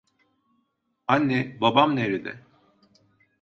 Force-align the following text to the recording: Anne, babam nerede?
Anne, 1.07 1.57
babam 1.61 1.95
nerede? 1.95 2.43